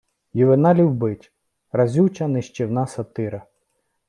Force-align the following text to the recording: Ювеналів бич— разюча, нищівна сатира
Ювеналів 0.33 0.93
бич— 0.93 1.33
разюча, 1.71 2.27
нищівна 2.27 2.87
сатира 2.87 3.45